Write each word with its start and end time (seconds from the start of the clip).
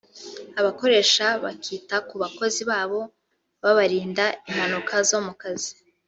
abakoresha 0.59 1.25
bakita 1.43 1.95
ku 2.07 2.15
bakozi 2.21 2.61
babo 2.69 3.01
babarinda 3.63 4.25
impanuka 4.49 4.95
zo 5.09 5.19
mu 5.27 5.33
kazi 5.41 5.73